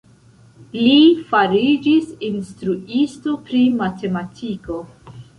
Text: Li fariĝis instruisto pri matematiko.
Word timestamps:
Li 0.75 0.93
fariĝis 1.33 2.07
instruisto 2.29 3.33
pri 3.49 3.61
matematiko. 3.83 4.79